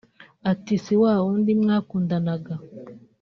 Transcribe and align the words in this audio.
ati 0.51 0.73
“si 0.83 0.93
wa 1.01 1.13
wundi 1.23 1.51
mwakundanaga 1.61 2.53